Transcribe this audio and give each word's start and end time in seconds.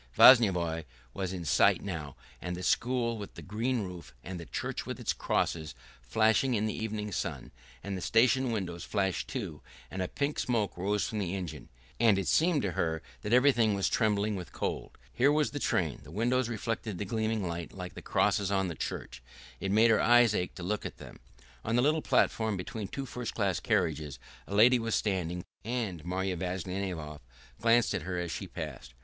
Vyazovye 0.17 0.85
was 1.13 1.31
in 1.31 1.45
sight 1.45 1.83
now, 1.83 2.15
and 2.41 2.55
the 2.55 2.63
school 2.63 3.19
with 3.19 3.35
the 3.35 3.43
green 3.43 3.83
roof, 3.83 4.15
and 4.23 4.39
the 4.39 4.47
church 4.47 4.83
with 4.83 4.99
its 4.99 5.13
crosses 5.13 5.75
flashing 6.01 6.55
in 6.55 6.65
the 6.65 6.73
evening 6.73 7.11
sun: 7.11 7.51
and 7.83 7.95
the 7.95 8.01
station 8.01 8.51
windows 8.51 8.83
flashed 8.83 9.27
too, 9.27 9.61
and 9.91 10.01
a 10.01 10.07
pink 10.07 10.39
smoke 10.39 10.75
rose 10.75 11.07
from 11.07 11.19
the 11.19 11.35
engine... 11.35 11.69
and 11.99 12.17
it 12.17 12.27
seemed 12.27 12.63
to 12.63 12.71
her 12.71 13.03
that 13.21 13.31
everything 13.31 13.75
was 13.75 13.87
trembling 13.87 14.35
with 14.35 14.51
cold. 14.51 14.97
Here 15.13 15.31
was 15.31 15.51
the 15.51 15.59
train; 15.59 15.99
the 16.01 16.09
windows 16.09 16.49
reflected 16.49 16.97
the 16.97 17.05
gleaming 17.05 17.47
light 17.47 17.71
like 17.71 17.93
the 17.93 18.01
crosses 18.01 18.49
on 18.49 18.69
the 18.69 18.73
church: 18.73 19.21
it 19.59 19.71
made 19.71 19.91
her 19.91 20.01
eyes 20.01 20.33
ache 20.33 20.55
to 20.55 20.63
look 20.63 20.83
at 20.83 20.97
them. 20.97 21.19
On 21.63 21.75
the 21.75 21.83
little 21.83 22.01
platform 22.01 22.57
between 22.57 22.87
two 22.87 23.05
first 23.05 23.35
class 23.35 23.59
carriages 23.59 24.17
a 24.47 24.55
lady 24.55 24.79
was 24.79 24.95
standing, 24.95 25.45
and 25.63 26.03
Marya 26.03 26.37
Vassilyevna 26.37 27.19
glanced 27.61 27.93
at 27.93 28.01
her 28.01 28.17
as 28.17 28.31
she 28.31 28.47
passed. 28.47 28.95